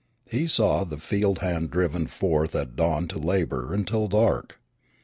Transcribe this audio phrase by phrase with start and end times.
[0.31, 4.59] He saw the field hand driven forth at dawn to labor until dark.